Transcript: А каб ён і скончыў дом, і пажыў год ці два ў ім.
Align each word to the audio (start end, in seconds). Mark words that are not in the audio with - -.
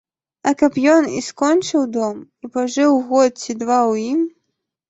А 0.51 0.53
каб 0.61 0.79
ён 0.93 1.09
і 1.17 1.21
скончыў 1.27 1.85
дом, 1.97 2.17
і 2.47 2.51
пажыў 2.57 2.91
год 3.11 3.31
ці 3.43 3.51
два 3.63 3.77
ў 3.91 4.13
ім. 4.15 4.19